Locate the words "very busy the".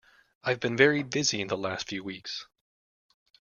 0.75-1.55